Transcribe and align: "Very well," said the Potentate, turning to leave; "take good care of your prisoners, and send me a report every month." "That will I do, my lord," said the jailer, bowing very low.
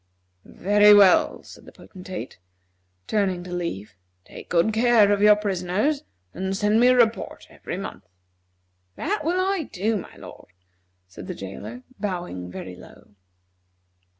"Very 0.45 0.95
well," 0.95 1.43
said 1.43 1.65
the 1.65 1.71
Potentate, 1.71 2.39
turning 3.05 3.43
to 3.43 3.53
leave; 3.53 3.93
"take 4.25 4.49
good 4.49 4.73
care 4.73 5.11
of 5.11 5.21
your 5.21 5.35
prisoners, 5.35 6.01
and 6.33 6.57
send 6.57 6.79
me 6.79 6.87
a 6.87 6.95
report 6.97 7.45
every 7.51 7.77
month." 7.77 8.07
"That 8.95 9.23
will 9.23 9.39
I 9.39 9.69
do, 9.71 9.97
my 9.97 10.15
lord," 10.15 10.53
said 11.07 11.27
the 11.27 11.35
jailer, 11.35 11.83
bowing 11.99 12.49
very 12.49 12.75
low. 12.75 13.09